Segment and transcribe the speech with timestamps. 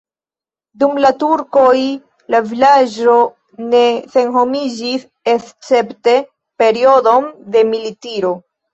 [0.83, 1.73] Dum la turkoj
[2.35, 3.19] la vilaĝo
[3.75, 3.83] ne
[4.17, 6.19] senhomiĝis, escepte
[6.65, 8.39] periodon de militiro.